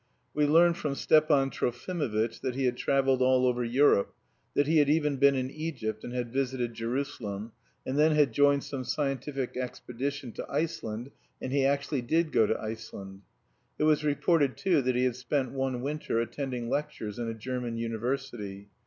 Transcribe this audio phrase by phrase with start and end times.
[0.33, 4.15] We learned from Stepan Trofimovitch that he had travelled all over Europe,
[4.55, 7.51] that he had even been in Egypt and had visited Jerusalem,
[7.85, 12.59] and then had joined some scientific expedition to Iceland, and he actually did go to
[12.59, 13.21] Iceland.
[13.77, 17.77] It was reported too that he had spent one winter attending lectures in a German
[17.77, 18.69] university.